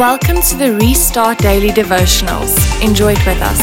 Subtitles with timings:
[0.00, 2.56] Welcome to the Restart Daily Devotionals.
[2.82, 3.60] Enjoy it with us.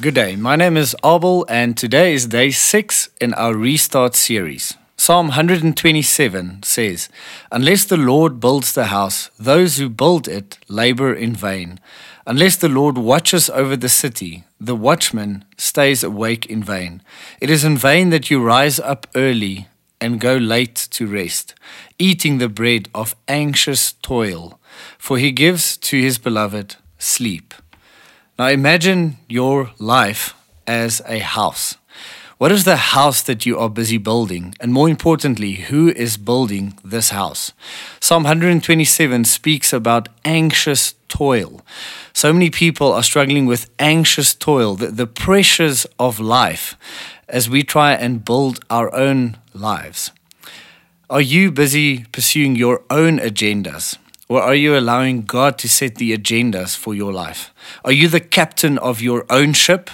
[0.00, 0.36] Good day.
[0.36, 4.76] My name is Abel, and today is day six in our Restart series.
[4.96, 7.08] Psalm 127 says,
[7.50, 11.80] Unless the Lord builds the house, those who build it labor in vain.
[12.24, 17.02] Unless the Lord watches over the city, the watchman stays awake in vain.
[17.40, 19.66] It is in vain that you rise up early
[20.00, 21.54] and go late to rest,
[21.98, 24.58] eating the bread of anxious toil,
[24.98, 27.54] for he gives to his beloved sleep.
[28.38, 30.34] Now imagine your life
[30.66, 31.76] as a house.
[32.38, 34.54] What is the house that you are busy building?
[34.60, 37.52] And more importantly, who is building this house?
[38.00, 41.60] Psalm 127 speaks about anxious toil.
[42.14, 46.76] So many people are struggling with anxious toil, the, the pressures of life
[47.28, 50.12] as we try and build our own lives.
[51.08, 53.98] Are you busy pursuing your own agendas?
[54.28, 57.52] Or are you allowing God to set the agendas for your life?
[57.84, 59.90] Are you the captain of your own ship?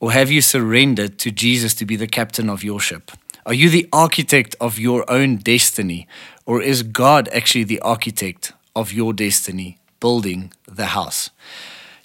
[0.00, 3.10] Or have you surrendered to Jesus to be the captain of your ship?
[3.46, 6.06] Are you the architect of your own destiny?
[6.44, 11.30] Or is God actually the architect of your destiny, building the house?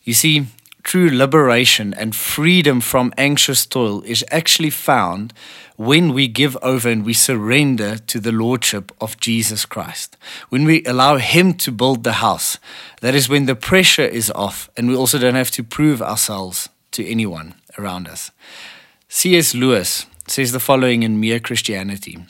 [0.04, 0.46] You see,
[0.86, 5.34] true liberation and freedom from anxious toil is actually found
[5.78, 10.16] when we give over and we surrender to the Lordship of Jesus Christ.
[10.50, 12.60] When we allow Him to build the house,
[13.02, 16.70] that is when the pressure is off and we also don't have to prove ourselves
[16.92, 18.32] to anyone around us.
[19.10, 19.56] C.S.
[19.56, 22.26] Lewis says the following in Mere Christianity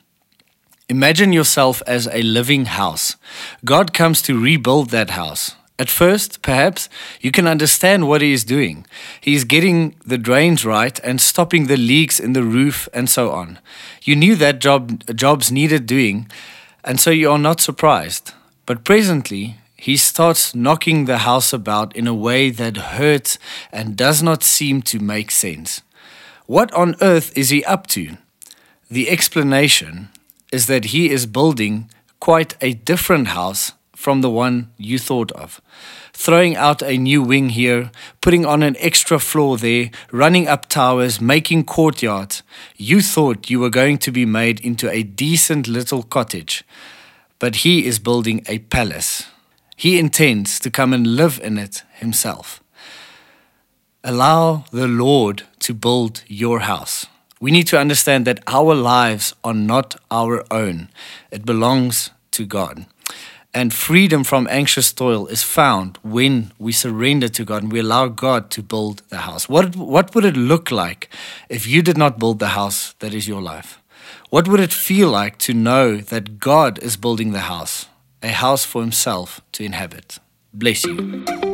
[0.87, 3.15] Imagine yourself as a living house.
[3.65, 5.55] God comes to rebuild that house.
[5.77, 6.87] At first, perhaps,
[7.19, 8.85] you can understand what he is doing.
[9.19, 13.31] He is getting the drains right and stopping the leaks in the roof and so
[13.31, 13.59] on.
[14.01, 16.27] You knew that job, jobs needed doing,
[16.83, 18.31] and so you are not surprised.
[18.65, 23.37] But presently, he starts knocking the house about in a way that hurts
[23.71, 25.81] and does not seem to make sense.
[26.45, 28.17] What on earth is he up to?
[28.89, 30.09] The explanation
[30.53, 31.89] is that he is building
[32.19, 35.61] quite a different house from the one you thought of.
[36.13, 37.91] Throwing out a new wing here,
[38.21, 42.43] putting on an extra floor there, running up towers, making courtyards.
[42.77, 46.63] You thought you were going to be made into a decent little cottage,
[47.39, 49.27] but he is building a palace.
[49.75, 52.61] He intends to come and live in it himself.
[54.03, 57.07] Allow the Lord to build your house.
[57.41, 60.89] We need to understand that our lives are not our own,
[61.31, 62.85] it belongs to God.
[63.55, 68.09] And freedom from anxious toil is found when we surrender to God and we allow
[68.09, 69.49] God to build the house.
[69.49, 71.09] What, what would it look like
[71.49, 73.81] if you did not build the house that is your life?
[74.29, 77.87] What would it feel like to know that God is building the house?
[78.25, 80.19] a house for himself to inhabit.
[80.51, 81.44] Bless you.